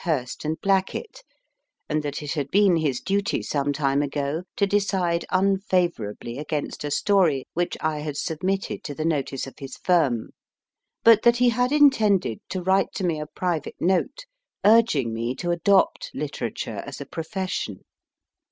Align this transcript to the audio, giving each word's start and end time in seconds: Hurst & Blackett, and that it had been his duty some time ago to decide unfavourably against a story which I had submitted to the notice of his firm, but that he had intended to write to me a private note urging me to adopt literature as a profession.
Hurst 0.03 0.43
& 0.55 0.61
Blackett, 0.63 1.23
and 1.87 2.01
that 2.01 2.23
it 2.23 2.31
had 2.33 2.49
been 2.49 2.77
his 2.77 2.99
duty 2.99 3.43
some 3.43 3.71
time 3.71 4.01
ago 4.01 4.41
to 4.55 4.65
decide 4.65 5.25
unfavourably 5.29 6.39
against 6.39 6.83
a 6.83 6.89
story 6.89 7.45
which 7.53 7.77
I 7.81 7.99
had 7.99 8.17
submitted 8.17 8.83
to 8.85 8.95
the 8.95 9.05
notice 9.05 9.45
of 9.45 9.59
his 9.59 9.77
firm, 9.77 10.31
but 11.03 11.21
that 11.21 11.37
he 11.37 11.49
had 11.49 11.71
intended 11.71 12.39
to 12.49 12.63
write 12.63 12.91
to 12.95 13.03
me 13.03 13.19
a 13.19 13.27
private 13.27 13.75
note 13.79 14.25
urging 14.65 15.13
me 15.13 15.35
to 15.35 15.51
adopt 15.51 16.09
literature 16.15 16.81
as 16.83 16.99
a 16.99 17.05
profession. 17.05 17.81